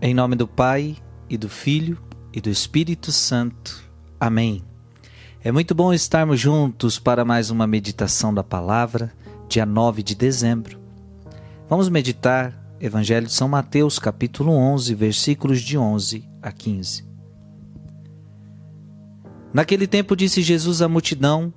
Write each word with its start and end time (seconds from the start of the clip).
Em 0.00 0.12
nome 0.12 0.36
do 0.36 0.46
Pai 0.46 0.94
e 1.28 1.38
do 1.38 1.48
Filho 1.48 1.98
e 2.30 2.38
do 2.38 2.50
Espírito 2.50 3.10
Santo. 3.10 3.82
Amém. 4.20 4.62
É 5.42 5.50
muito 5.50 5.74
bom 5.74 5.90
estarmos 5.90 6.38
juntos 6.38 6.98
para 6.98 7.24
mais 7.24 7.50
uma 7.50 7.66
meditação 7.66 8.32
da 8.32 8.44
palavra, 8.44 9.10
dia 9.48 9.64
9 9.64 10.02
de 10.02 10.14
dezembro. 10.14 10.78
Vamos 11.66 11.88
meditar 11.88 12.52
Evangelho 12.78 13.26
de 13.26 13.32
São 13.32 13.48
Mateus, 13.48 13.98
capítulo 13.98 14.52
11, 14.52 14.94
versículos 14.94 15.62
de 15.62 15.78
11 15.78 16.28
a 16.42 16.52
15. 16.52 17.06
Naquele 19.50 19.86
tempo 19.86 20.14
disse 20.14 20.42
Jesus 20.42 20.82
à 20.82 20.88
multidão: 20.88 21.50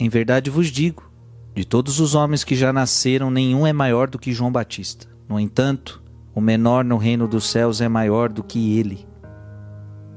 Em 0.00 0.08
verdade 0.08 0.50
vos 0.50 0.66
digo, 0.66 1.08
de 1.54 1.64
todos 1.64 2.00
os 2.00 2.16
homens 2.16 2.42
que 2.42 2.56
já 2.56 2.72
nasceram, 2.72 3.30
nenhum 3.30 3.64
é 3.64 3.72
maior 3.72 4.08
do 4.08 4.18
que 4.18 4.32
João 4.32 4.50
Batista. 4.50 5.06
No 5.28 5.38
entanto, 5.38 6.02
o 6.34 6.40
menor 6.40 6.84
no 6.84 6.96
reino 6.96 7.28
dos 7.28 7.48
céus 7.48 7.80
é 7.80 7.88
maior 7.88 8.28
do 8.28 8.42
que 8.42 8.76
ele. 8.78 9.06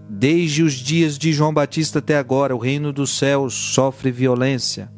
Desde 0.09 0.63
os 0.63 0.73
dias 0.73 1.17
de 1.17 1.31
João 1.31 1.53
Batista 1.53 1.99
até 1.99 2.17
agora, 2.17 2.55
o 2.55 2.59
reino 2.59 2.91
dos 2.91 3.17
céus 3.17 3.53
sofre 3.53 4.09
violência, 4.09 4.91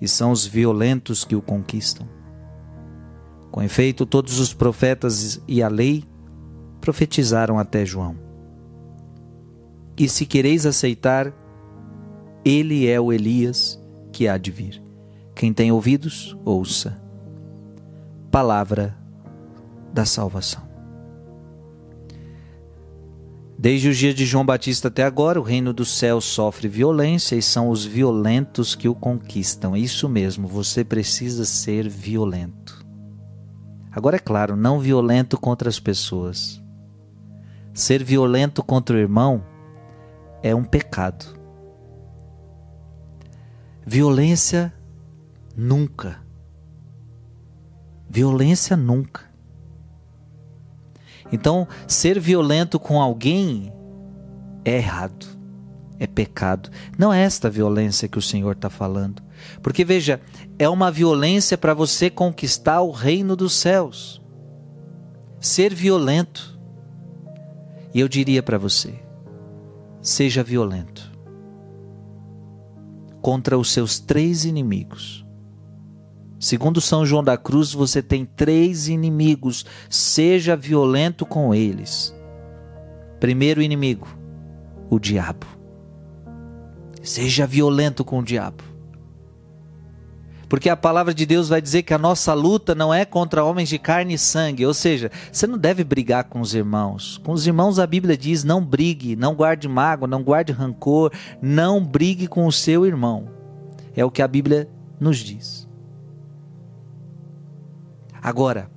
e 0.00 0.06
são 0.06 0.30
os 0.30 0.44
violentos 0.44 1.24
que 1.24 1.34
o 1.34 1.40
conquistam. 1.40 2.06
Com 3.50 3.62
efeito, 3.62 4.04
todos 4.04 4.38
os 4.38 4.52
profetas 4.52 5.40
e 5.48 5.62
a 5.62 5.68
lei 5.68 6.04
profetizaram 6.80 7.58
até 7.58 7.86
João. 7.86 8.16
E 9.96 10.08
se 10.08 10.26
quereis 10.26 10.66
aceitar, 10.66 11.32
ele 12.44 12.86
é 12.86 13.00
o 13.00 13.12
Elias 13.12 13.82
que 14.12 14.28
há 14.28 14.36
de 14.36 14.50
vir. 14.50 14.82
Quem 15.34 15.52
tem 15.54 15.72
ouvidos, 15.72 16.36
ouça. 16.44 17.00
Palavra 18.30 19.05
da 19.96 20.04
salvação. 20.04 20.62
Desde 23.58 23.88
os 23.88 23.96
dias 23.96 24.14
de 24.14 24.26
João 24.26 24.44
Batista 24.44 24.88
até 24.88 25.02
agora, 25.02 25.40
o 25.40 25.42
reino 25.42 25.72
dos 25.72 25.96
céus 25.96 26.26
sofre 26.26 26.68
violência 26.68 27.34
e 27.34 27.40
são 27.40 27.70
os 27.70 27.82
violentos 27.86 28.74
que 28.74 28.90
o 28.90 28.94
conquistam. 28.94 29.74
Isso 29.74 30.06
mesmo, 30.06 30.46
você 30.46 30.84
precisa 30.84 31.46
ser 31.46 31.88
violento. 31.88 32.84
Agora, 33.90 34.16
é 34.16 34.18
claro, 34.18 34.54
não 34.54 34.78
violento 34.78 35.38
contra 35.38 35.70
as 35.70 35.80
pessoas. 35.80 36.62
Ser 37.72 38.04
violento 38.04 38.62
contra 38.62 38.96
o 38.96 39.00
irmão 39.00 39.42
é 40.42 40.54
um 40.54 40.62
pecado. 40.62 41.24
Violência 43.86 44.70
nunca. 45.56 46.20
Violência 48.10 48.76
nunca. 48.76 49.25
Então, 51.32 51.66
ser 51.86 52.18
violento 52.20 52.78
com 52.78 53.00
alguém 53.00 53.72
é 54.64 54.76
errado, 54.76 55.26
é 55.98 56.06
pecado. 56.06 56.70
Não 56.98 57.12
é 57.12 57.22
esta 57.22 57.50
violência 57.50 58.08
que 58.08 58.18
o 58.18 58.22
Senhor 58.22 58.52
está 58.52 58.70
falando. 58.70 59.22
Porque 59.62 59.84
veja, 59.84 60.20
é 60.58 60.68
uma 60.68 60.90
violência 60.90 61.58
para 61.58 61.74
você 61.74 62.08
conquistar 62.08 62.80
o 62.80 62.90
reino 62.90 63.34
dos 63.36 63.54
céus. 63.54 64.22
Ser 65.40 65.74
violento. 65.74 66.58
E 67.92 68.00
eu 68.00 68.08
diria 68.08 68.42
para 68.42 68.58
você: 68.58 68.94
seja 70.00 70.42
violento 70.42 71.12
contra 73.20 73.58
os 73.58 73.72
seus 73.72 73.98
três 73.98 74.44
inimigos 74.44 75.25
Segundo 76.38 76.80
São 76.80 77.06
João 77.06 77.24
da 77.24 77.36
Cruz, 77.36 77.72
você 77.72 78.02
tem 78.02 78.24
três 78.24 78.88
inimigos. 78.88 79.64
Seja 79.88 80.54
violento 80.54 81.24
com 81.24 81.54
eles. 81.54 82.14
Primeiro 83.18 83.62
inimigo, 83.62 84.06
o 84.90 84.98
diabo. 84.98 85.46
Seja 87.02 87.46
violento 87.46 88.04
com 88.04 88.18
o 88.18 88.22
diabo. 88.22 88.62
Porque 90.48 90.68
a 90.68 90.76
palavra 90.76 91.12
de 91.12 91.26
Deus 91.26 91.48
vai 91.48 91.60
dizer 91.60 91.82
que 91.82 91.94
a 91.94 91.98
nossa 91.98 92.32
luta 92.32 92.74
não 92.74 92.94
é 92.94 93.04
contra 93.04 93.42
homens 93.42 93.68
de 93.68 93.78
carne 93.78 94.14
e 94.14 94.18
sangue. 94.18 94.64
Ou 94.64 94.74
seja, 94.74 95.10
você 95.32 95.46
não 95.46 95.58
deve 95.58 95.82
brigar 95.82 96.24
com 96.24 96.40
os 96.40 96.54
irmãos. 96.54 97.18
Com 97.24 97.32
os 97.32 97.46
irmãos 97.46 97.78
a 97.78 97.86
Bíblia 97.86 98.16
diz: 98.16 98.44
não 98.44 98.64
brigue, 98.64 99.16
não 99.16 99.34
guarde 99.34 99.66
mágoa, 99.66 100.06
não 100.06 100.22
guarde 100.22 100.52
rancor, 100.52 101.10
não 101.42 101.84
brigue 101.84 102.28
com 102.28 102.46
o 102.46 102.52
seu 102.52 102.86
irmão. 102.86 103.28
É 103.96 104.04
o 104.04 104.10
que 104.10 104.22
a 104.22 104.28
Bíblia 104.28 104.68
nos 105.00 105.18
diz. 105.18 105.65
Agora, 108.26 108.68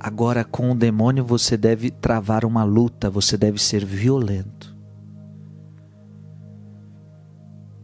agora 0.00 0.42
com 0.42 0.72
o 0.72 0.74
demônio 0.74 1.24
você 1.24 1.56
deve 1.56 1.88
travar 1.88 2.44
uma 2.44 2.64
luta, 2.64 3.08
você 3.08 3.36
deve 3.36 3.62
ser 3.62 3.84
violento. 3.84 4.76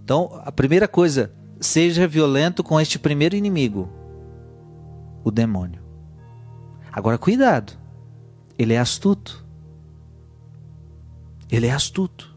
Então, 0.03 0.43
a 0.45 0.51
primeira 0.51 0.89
coisa, 0.89 1.33
seja 1.61 2.09
violento 2.09 2.65
com 2.65 2.81
este 2.81 2.99
primeiro 2.99 3.37
inimigo, 3.37 3.89
o 5.23 5.31
demônio. 5.31 5.81
Agora, 6.91 7.17
cuidado, 7.17 7.75
ele 8.59 8.75
é 8.75 8.79
astuto. 8.81 9.47
Ele 11.49 11.69
é 11.69 11.73
astuto. 11.73 12.37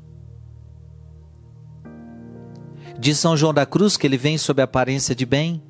Diz 2.99 3.17
São 3.17 3.35
João 3.35 3.55
da 3.55 3.65
Cruz 3.65 3.97
que 3.97 4.05
ele 4.05 4.17
vem 4.17 4.37
sob 4.37 4.61
a 4.61 4.65
aparência 4.65 5.15
de 5.15 5.25
bem, 5.25 5.63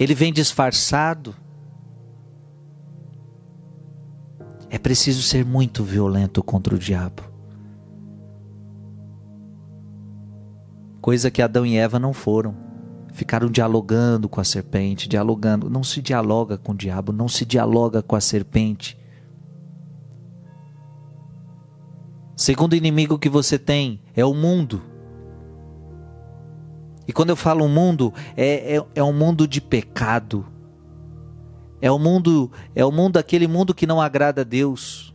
ele 0.00 0.14
vem 0.14 0.32
disfarçado. 0.32 1.36
É 4.70 4.78
preciso 4.78 5.22
ser 5.22 5.44
muito 5.44 5.84
violento 5.84 6.42
contra 6.42 6.74
o 6.74 6.78
diabo. 6.78 7.22
Coisa 11.02 11.30
que 11.30 11.42
Adão 11.42 11.66
e 11.66 11.76
Eva 11.76 11.98
não 11.98 12.14
foram. 12.14 12.56
Ficaram 13.12 13.50
dialogando 13.50 14.26
com 14.26 14.40
a 14.40 14.44
serpente, 14.44 15.06
dialogando. 15.06 15.68
Não 15.68 15.84
se 15.84 16.00
dialoga 16.00 16.56
com 16.56 16.72
o 16.72 16.76
diabo, 16.76 17.12
não 17.12 17.28
se 17.28 17.44
dialoga 17.44 18.00
com 18.00 18.16
a 18.16 18.20
serpente. 18.22 18.98
Segundo 22.34 22.74
inimigo 22.74 23.18
que 23.18 23.28
você 23.28 23.58
tem 23.58 24.00
é 24.16 24.24
o 24.24 24.32
mundo. 24.32 24.89
E 27.06 27.12
quando 27.12 27.30
eu 27.30 27.36
falo 27.36 27.64
um 27.64 27.68
mundo, 27.68 28.12
é, 28.36 28.76
é, 28.76 28.84
é 28.94 29.02
um 29.02 29.12
mundo 29.12 29.46
de 29.48 29.60
pecado. 29.60 30.46
É 31.80 31.90
o 31.90 31.98
mundo, 31.98 32.50
é 32.74 32.84
o 32.84 32.92
mundo 32.92 33.16
aquele 33.16 33.46
mundo 33.46 33.74
que 33.74 33.86
não 33.86 34.00
agrada 34.00 34.42
a 34.42 34.44
Deus. 34.44 35.14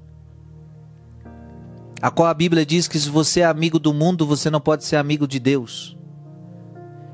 A 2.01 2.11
qual 2.11 2.27
a 2.27 2.33
Bíblia 2.33 2.65
diz 2.65 2.87
que 2.87 2.99
se 2.99 3.09
você 3.09 3.41
é 3.41 3.45
amigo 3.45 3.79
do 3.79 3.93
mundo, 3.93 4.25
você 4.25 4.49
não 4.49 4.59
pode 4.59 4.83
ser 4.83 4.95
amigo 4.95 5.27
de 5.27 5.39
Deus. 5.39 5.97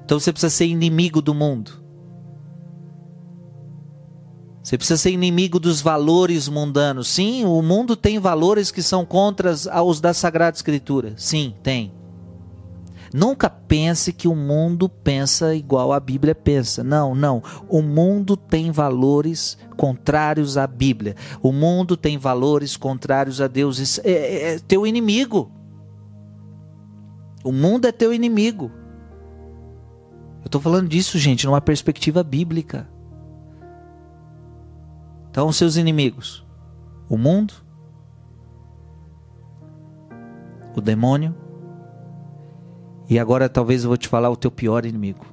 Então 0.05 0.19
você 0.19 0.31
precisa 0.31 0.49
ser 0.49 0.65
inimigo 0.65 1.21
do 1.21 1.33
mundo. 1.33 1.81
Você 4.63 4.77
precisa 4.77 4.97
ser 4.97 5.11
inimigo 5.11 5.59
dos 5.59 5.81
valores 5.81 6.47
mundanos. 6.47 7.07
Sim, 7.07 7.45
o 7.45 7.61
mundo 7.61 7.95
tem 7.95 8.19
valores 8.19 8.71
que 8.71 8.83
são 8.83 9.05
contra 9.05 9.53
os 9.83 9.99
da 9.99 10.13
Sagrada 10.13 10.55
Escritura. 10.55 11.13
Sim, 11.17 11.55
tem. 11.63 11.91
Nunca 13.13 13.49
pense 13.49 14.13
que 14.13 14.27
o 14.27 14.35
mundo 14.35 14.87
pensa 14.87 15.53
igual 15.53 15.91
a 15.91 15.99
Bíblia 15.99 16.33
pensa. 16.33 16.83
Não, 16.83 17.13
não. 17.13 17.43
O 17.67 17.81
mundo 17.81 18.37
tem 18.37 18.71
valores 18.71 19.57
contrários 19.75 20.57
à 20.57 20.65
Bíblia. 20.65 21.15
O 21.41 21.51
mundo 21.51 21.97
tem 21.97 22.17
valores 22.17 22.77
contrários 22.77 23.41
a 23.41 23.47
Deus. 23.47 23.99
É, 23.99 24.11
é, 24.11 24.53
é 24.53 24.59
teu 24.59 24.87
inimigo. 24.87 25.51
O 27.43 27.51
mundo 27.51 27.85
é 27.85 27.91
teu 27.91 28.13
inimigo. 28.13 28.71
Eu 30.39 30.45
estou 30.45 30.61
falando 30.61 30.87
disso, 30.87 31.19
gente, 31.19 31.45
numa 31.45 31.61
perspectiva 31.61 32.23
bíblica. 32.23 32.87
Então, 35.29 35.51
seus 35.51 35.75
inimigos: 35.75 36.45
o 37.09 37.17
mundo, 37.17 37.53
o 40.75 40.81
demônio 40.81 41.40
e 43.11 43.19
agora 43.19 43.49
talvez 43.49 43.83
eu 43.83 43.89
vou 43.89 43.97
te 43.97 44.07
falar 44.07 44.29
o 44.29 44.37
teu 44.37 44.49
pior 44.49 44.85
inimigo. 44.85 45.25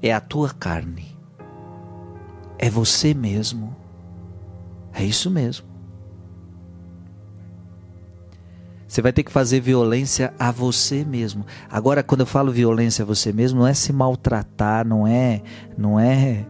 É 0.00 0.14
a 0.14 0.18
tua 0.18 0.48
carne. 0.48 1.14
É 2.58 2.70
você 2.70 3.12
mesmo. 3.12 3.76
É 4.94 5.04
isso 5.04 5.30
mesmo. 5.30 5.66
Você 8.88 9.02
vai 9.02 9.12
ter 9.12 9.24
que 9.24 9.30
fazer 9.30 9.60
violência 9.60 10.32
a 10.38 10.50
você 10.50 11.04
mesmo. 11.04 11.44
Agora, 11.70 12.02
quando 12.02 12.20
eu 12.20 12.26
falo 12.26 12.50
violência 12.50 13.02
a 13.02 13.06
você 13.06 13.34
mesmo, 13.34 13.60
não 13.60 13.66
é 13.66 13.74
se 13.74 13.92
maltratar, 13.92 14.86
não 14.86 15.06
é, 15.06 15.42
não 15.76 16.00
é, 16.00 16.46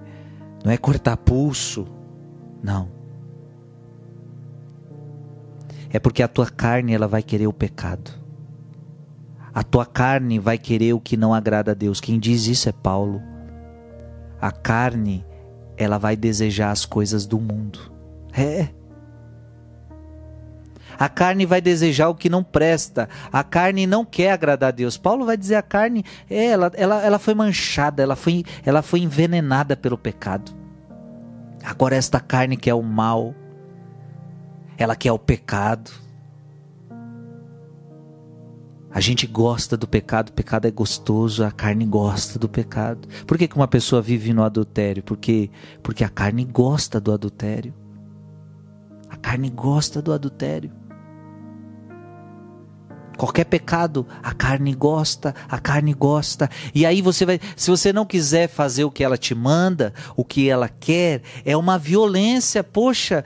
não 0.65 0.71
é 0.71 0.77
cortar 0.77 1.17
pulso, 1.17 1.89
não 2.63 3.00
é 5.91 5.99
porque 5.99 6.23
a 6.23 6.29
tua 6.29 6.49
carne 6.49 6.95
ela 6.95 7.09
vai 7.09 7.23
querer 7.23 7.47
o 7.47 7.53
pecado. 7.53 8.13
A 9.53 9.65
tua 9.65 9.85
carne 9.85 10.39
vai 10.39 10.57
querer 10.57 10.93
o 10.93 11.01
que 11.01 11.17
não 11.17 11.35
agrada 11.35 11.73
a 11.73 11.75
Deus. 11.75 12.01
Quem 12.01 12.19
diz 12.19 12.47
isso 12.47 12.69
é 12.69 12.73
Paulo. 12.73 13.21
A 14.41 14.53
carne 14.53 15.27
ela 15.77 15.99
vai 15.99 16.17
desejar 16.17 16.71
as 16.71 16.87
coisas 16.87 17.27
do 17.27 17.41
mundo. 17.41 17.93
É. 18.33 18.69
A 20.99 21.09
carne 21.09 21.47
vai 21.47 21.61
desejar 21.61 22.09
o 22.09 22.15
que 22.15 22.29
não 22.29 22.45
presta. 22.45 23.09
A 23.33 23.43
carne 23.43 23.87
não 23.87 24.05
quer 24.05 24.33
agradar 24.33 24.69
a 24.69 24.73
Deus. 24.73 24.97
Paulo 24.97 25.25
vai 25.25 25.37
dizer 25.37 25.57
a 25.57 25.63
carne, 25.63 26.05
é, 26.29 26.47
ela, 26.47 26.71
ela, 26.75 27.03
ela 27.03 27.19
foi 27.19 27.35
manchada, 27.35 28.03
ela 28.03 28.15
foi, 28.15 28.45
ela 28.65 28.83
foi 28.83 29.01
envenenada 29.01 29.77
pelo 29.77 29.99
pecado. 29.99 30.53
Agora 31.65 31.97
esta 31.97 32.21
carne 32.21 32.57
quer 32.57 32.75
o 32.75 32.83
mal. 32.83 33.35
Ela 34.81 34.97
quer 34.97 35.13
o 35.13 35.19
pecado. 35.19 35.91
A 38.91 38.99
gente 38.99 39.27
gosta 39.27 39.77
do 39.77 39.87
pecado, 39.87 40.31
o 40.31 40.33
pecado 40.33 40.67
é 40.67 40.71
gostoso, 40.71 41.45
a 41.45 41.51
carne 41.51 41.85
gosta 41.85 42.39
do 42.39 42.49
pecado. 42.49 43.07
Por 43.27 43.37
que, 43.37 43.47
que 43.47 43.57
uma 43.57 43.69
pessoa 43.69 44.01
vive 44.01 44.33
no 44.33 44.43
adultério? 44.43 45.03
Porque, 45.03 45.51
porque 45.83 46.03
a 46.03 46.09
carne 46.09 46.47
gosta 46.47 46.99
do 46.99 47.13
adultério. 47.13 47.75
A 49.11 49.17
carne 49.17 49.51
gosta 49.51 50.01
do 50.01 50.15
adultério. 50.15 50.73
Qualquer 53.19 53.45
pecado, 53.45 54.07
a 54.23 54.33
carne 54.33 54.75
gosta, 54.75 55.35
a 55.47 55.59
carne 55.59 55.93
gosta. 55.93 56.49
E 56.75 56.87
aí 56.87 57.03
você 57.03 57.27
vai, 57.27 57.39
se 57.55 57.71
você 57.71 57.93
não 57.93 58.07
quiser 58.07 58.49
fazer 58.49 58.85
o 58.85 58.91
que 58.91 59.05
ela 59.05 59.19
te 59.19 59.35
manda, 59.35 59.93
o 60.17 60.25
que 60.25 60.49
ela 60.49 60.71
quer, 60.71 61.21
é 61.45 61.55
uma 61.55 61.77
violência. 61.77 62.65
Poxa, 62.65 63.23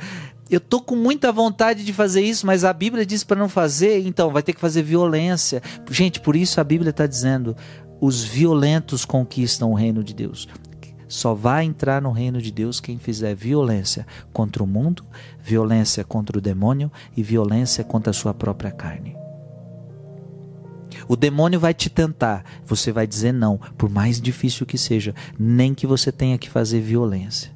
eu 0.51 0.61
tô 0.61 0.81
com 0.81 0.95
muita 0.95 1.33
vontade 1.33 1.85
de 1.85 1.93
fazer 1.93 2.23
isso, 2.23 2.47
mas 2.47 2.65
a 2.65 2.73
Bíblia 2.73 3.07
diz 3.07 3.25
para 3.25 3.39
não 3.39 3.49
fazer, 3.49 4.07
então 4.07 4.31
vai 4.31 4.43
ter 4.43 4.53
que 4.53 4.61
fazer 4.61 4.83
violência. 4.83 5.63
Gente, 5.91 6.21
por 6.21 6.37
isso 6.37 6.61
a 6.61 6.65
Bíblia 6.65 6.91
está 6.91 7.07
dizendo: 7.07 7.57
os 8.01 8.23
violentos 8.23 9.05
conquistam 9.05 9.71
o 9.71 9.75
reino 9.75 10.05
de 10.05 10.15
Deus. 10.15 10.49
Só 11.09 11.33
vai 11.33 11.65
entrar 11.65 12.03
no 12.03 12.11
reino 12.11 12.41
de 12.43 12.51
Deus 12.51 12.81
quem 12.81 12.99
fizer 12.99 13.35
violência 13.35 14.07
contra 14.33 14.63
o 14.63 14.67
mundo, 14.67 15.05
violência 15.41 16.03
contra 16.03 16.37
o 16.37 16.41
demônio 16.41 16.91
e 17.17 17.23
violência 17.23 17.85
contra 17.85 18.11
a 18.11 18.15
sua 18.15 18.35
própria 18.35 18.71
carne. 18.71 19.17
O 21.07 21.17
demônio 21.17 21.61
vai 21.61 21.73
te 21.73 21.89
tentar, 21.89 22.45
você 22.65 22.91
vai 22.91 23.07
dizer 23.07 23.33
não, 23.33 23.59
por 23.77 23.91
mais 23.91 24.21
difícil 24.21 24.67
que 24.67 24.79
seja, 24.79 25.15
nem 25.39 25.75
que 25.75 25.87
você 25.87 26.11
tenha 26.11 26.39
que 26.39 26.51
fazer 26.51 26.81
violência. 26.81 27.54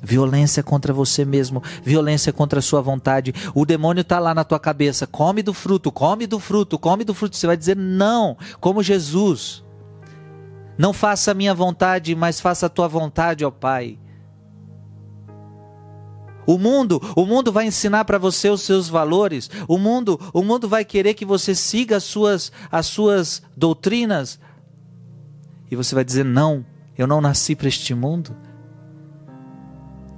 Violência 0.00 0.62
contra 0.62 0.92
você 0.92 1.24
mesmo, 1.24 1.62
violência 1.82 2.32
contra 2.32 2.60
a 2.60 2.62
sua 2.62 2.80
vontade. 2.80 3.34
O 3.54 3.66
demônio 3.66 4.02
está 4.02 4.18
lá 4.18 4.34
na 4.34 4.44
tua 4.44 4.58
cabeça. 4.58 5.06
Come 5.06 5.42
do 5.42 5.52
fruto, 5.52 5.90
come 5.90 6.26
do 6.26 6.38
fruto, 6.38 6.78
come 6.78 7.04
do 7.04 7.14
fruto. 7.14 7.36
Você 7.36 7.46
vai 7.46 7.56
dizer 7.56 7.76
não, 7.76 8.36
como 8.60 8.82
Jesus. 8.82 9.64
Não 10.76 10.92
faça 10.92 11.32
a 11.32 11.34
minha 11.34 11.52
vontade, 11.54 12.14
mas 12.14 12.40
faça 12.40 12.66
a 12.66 12.68
tua 12.68 12.86
vontade, 12.86 13.44
ó 13.44 13.50
Pai. 13.50 13.98
O 16.46 16.56
mundo, 16.56 16.98
o 17.14 17.26
mundo 17.26 17.52
vai 17.52 17.66
ensinar 17.66 18.06
para 18.06 18.16
você 18.16 18.48
os 18.48 18.62
seus 18.62 18.88
valores. 18.88 19.50
O 19.66 19.76
mundo, 19.76 20.18
o 20.32 20.42
mundo 20.42 20.66
vai 20.66 20.82
querer 20.82 21.12
que 21.12 21.24
você 21.26 21.54
siga 21.54 21.96
as 21.96 22.04
suas 22.04 22.50
as 22.72 22.86
suas 22.86 23.42
doutrinas. 23.54 24.40
E 25.70 25.76
você 25.76 25.94
vai 25.94 26.04
dizer 26.04 26.24
não, 26.24 26.64
eu 26.96 27.06
não 27.06 27.20
nasci 27.20 27.54
para 27.54 27.68
este 27.68 27.94
mundo. 27.94 28.34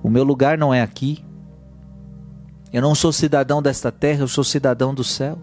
O 0.03 0.09
meu 0.09 0.25
lugar 0.25 0.57
não 0.57 0.73
é 0.73 0.83
aqui. 0.83 1.25
Eu 2.73 2.83
não 2.83 2.95
sou 2.95 3.13
cidadão 3.13 3.61
desta 3.61 3.91
terra, 3.91 4.21
eu 4.21 4.29
sou 4.29 4.45
cidadão 4.45 4.95
do 4.95 5.05
céu. 5.05 5.39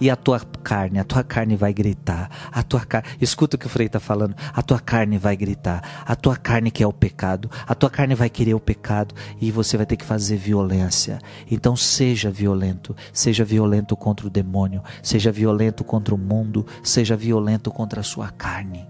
E 0.00 0.10
a 0.10 0.16
tua 0.16 0.40
carne, 0.62 0.98
a 0.98 1.04
tua 1.04 1.24
carne 1.24 1.56
vai 1.56 1.72
gritar. 1.72 2.30
A 2.52 2.62
tua 2.62 2.80
carne, 2.80 3.08
escuta 3.20 3.56
o 3.56 3.58
que 3.58 3.66
o 3.66 3.68
Frei 3.68 3.86
está 3.86 3.98
falando. 3.98 4.34
A 4.52 4.62
tua 4.62 4.78
carne 4.78 5.18
vai 5.18 5.36
gritar. 5.36 6.04
A 6.06 6.14
tua 6.14 6.36
carne 6.36 6.70
quer 6.70 6.86
o 6.86 6.92
pecado. 6.92 7.50
A 7.66 7.74
tua 7.74 7.90
carne 7.90 8.14
vai 8.14 8.28
querer 8.28 8.54
o 8.54 8.60
pecado 8.60 9.14
e 9.40 9.50
você 9.50 9.76
vai 9.76 9.86
ter 9.86 9.96
que 9.96 10.04
fazer 10.04 10.36
violência. 10.36 11.18
Então 11.50 11.74
seja 11.74 12.30
violento, 12.30 12.94
seja 13.12 13.44
violento 13.44 13.96
contra 13.96 14.26
o 14.26 14.30
demônio, 14.30 14.82
seja 15.02 15.32
violento 15.32 15.82
contra 15.82 16.14
o 16.14 16.18
mundo, 16.18 16.66
seja 16.82 17.16
violento 17.16 17.70
contra 17.70 18.00
a 18.00 18.04
sua 18.04 18.28
carne 18.30 18.86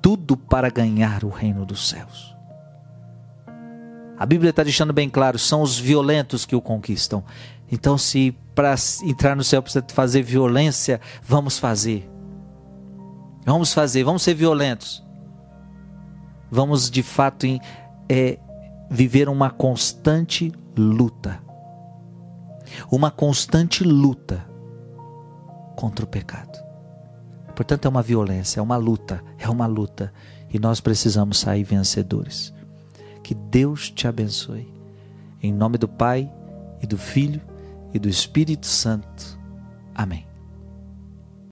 tudo 0.00 0.36
para 0.36 0.70
ganhar 0.70 1.24
o 1.24 1.28
reino 1.28 1.64
dos 1.64 1.88
céus. 1.88 2.36
A 4.18 4.26
Bíblia 4.26 4.50
está 4.50 4.62
deixando 4.62 4.92
bem 4.92 5.08
claro: 5.08 5.38
são 5.38 5.62
os 5.62 5.78
violentos 5.78 6.44
que 6.44 6.56
o 6.56 6.60
conquistam. 6.60 7.22
Então, 7.70 7.96
se 7.96 8.36
para 8.54 8.74
entrar 9.04 9.36
no 9.36 9.44
céu 9.44 9.62
precisa 9.62 9.84
fazer 9.92 10.22
violência, 10.22 11.00
vamos 11.22 11.58
fazer. 11.58 12.10
Vamos 13.44 13.72
fazer, 13.72 14.02
vamos 14.02 14.22
ser 14.22 14.34
violentos. 14.34 15.06
Vamos 16.50 16.90
de 16.90 17.02
fato 17.02 17.46
é, 18.08 18.38
viver 18.90 19.28
uma 19.28 19.50
constante 19.50 20.52
luta. 20.76 21.38
Uma 22.90 23.10
constante 23.10 23.84
luta 23.84 24.44
contra 25.76 26.04
o 26.04 26.08
pecado. 26.08 26.67
Portanto, 27.58 27.86
é 27.86 27.88
uma 27.88 28.02
violência, 28.02 28.60
é 28.60 28.62
uma 28.62 28.76
luta, 28.76 29.20
é 29.36 29.50
uma 29.50 29.66
luta. 29.66 30.12
E 30.48 30.60
nós 30.60 30.80
precisamos 30.80 31.40
sair 31.40 31.64
vencedores. 31.64 32.54
Que 33.20 33.34
Deus 33.34 33.90
te 33.90 34.06
abençoe. 34.06 34.72
Em 35.42 35.52
nome 35.52 35.76
do 35.76 35.88
Pai, 35.88 36.30
e 36.80 36.86
do 36.86 36.96
Filho, 36.96 37.40
e 37.92 37.98
do 37.98 38.08
Espírito 38.08 38.64
Santo. 38.64 39.36
Amém. 39.92 40.27